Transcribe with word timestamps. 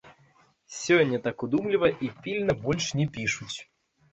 Сёння 0.77 1.19
так 1.27 1.45
удумліва 1.47 1.87
і 2.07 2.09
пільна 2.25 2.59
больш 2.65 2.89
не 3.03 3.07
пішуць. 3.19 3.55